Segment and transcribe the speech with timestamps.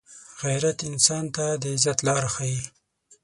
[0.43, 2.59] غیرت انسان ته د عزت لاره ښيي